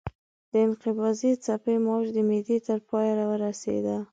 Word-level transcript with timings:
د 0.51 0.53
انقباضي 0.65 1.31
څپه 1.45 1.73
موج 1.85 2.05
د 2.13 2.17
معدې 2.29 2.57
تر 2.67 2.77
پایه 2.89 3.25
ورسېده. 3.29 3.97